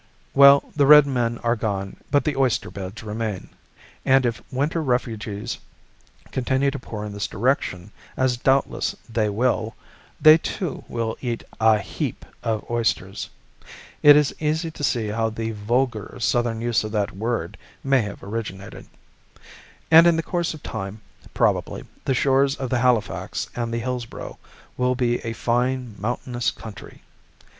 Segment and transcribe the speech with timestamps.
[0.33, 3.49] Well, the red men are gone, but the oyster beds remain;
[4.03, 5.59] and if winter refugees
[6.31, 9.75] continue to pour in this direction, as doubtless they will,
[10.19, 13.29] they too will eat a "heap" of oysters
[14.01, 18.23] (it is easy to see how the vulgar Southern use of that word may have
[18.23, 18.87] originated),
[19.91, 20.99] and in the course of time,
[21.35, 24.39] probably, the shores of the Halifax and the Hillsborough
[24.77, 27.03] will be a fine mountainous country!